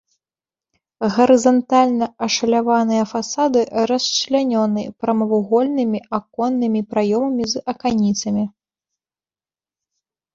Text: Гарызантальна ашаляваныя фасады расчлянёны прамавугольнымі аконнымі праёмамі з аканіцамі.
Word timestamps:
Гарызантальна 1.15 2.05
ашаляваныя 2.27 3.03
фасады 3.11 3.59
расчлянёны 3.91 4.81
прамавугольнымі 5.03 5.99
аконнымі 6.19 6.81
праёмамі 6.95 7.43
з 7.53 7.63
аканіцамі. 7.75 8.43